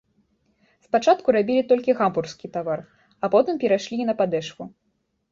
Спачатку 0.85 1.27
рабілі 1.35 1.61
толькі 1.71 1.93
гамбургскі 1.99 2.49
тавар, 2.55 2.79
а 3.27 3.29
потым 3.35 3.59
перайшлі 3.65 3.99
і 4.07 4.07
на 4.11 4.15
падэшву. 4.23 4.63